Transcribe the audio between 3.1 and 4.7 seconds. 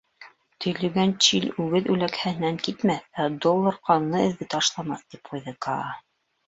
ә долдар ҡанлы эҙҙе